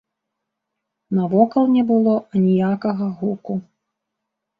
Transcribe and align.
Навокал 1.17 1.67
не 1.75 1.83
было 1.91 2.15
аніякага 2.39 3.05
гуку. 3.21 3.53